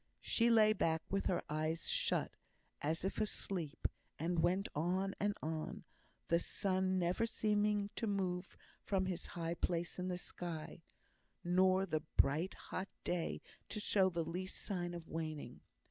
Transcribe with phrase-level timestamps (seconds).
[0.21, 2.31] She lay back with her eyes shut,
[2.81, 5.83] as if asleep, and went on, and on,
[6.27, 10.81] the sun never seeming to move from his high place in the sky,
[11.43, 15.61] nor the bright hot day to show the least sign of waning.